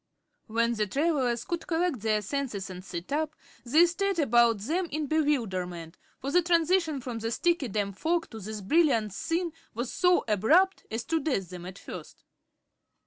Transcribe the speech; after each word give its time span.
When 0.47 0.73
the 0.73 0.87
travelers 0.87 1.45
could 1.45 1.67
collect 1.67 1.99
their 1.99 2.23
senses 2.23 2.71
and 2.71 2.83
sit 2.83 3.11
up 3.13 3.35
they 3.63 3.85
stared 3.85 4.17
about 4.17 4.57
them 4.61 4.87
in 4.89 5.05
bewilderment, 5.05 5.95
for 6.17 6.31
the 6.31 6.41
transition 6.41 6.99
from 7.01 7.19
the 7.19 7.29
sticky, 7.29 7.67
damp 7.67 7.99
fog 7.99 8.27
to 8.31 8.39
this 8.39 8.61
brilliant 8.61 9.13
scene 9.13 9.53
was 9.75 9.93
so 9.93 10.25
abrupt 10.27 10.87
as 10.89 11.03
to 11.03 11.19
daze 11.19 11.49
them 11.51 11.67
at 11.67 11.77
first. 11.77 12.23